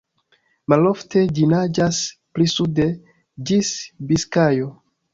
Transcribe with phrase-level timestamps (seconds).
[0.73, 2.01] Malofte ĝi naĝas
[2.39, 2.91] pli sude,
[3.51, 3.75] ĝis
[4.11, 4.77] Biskajo.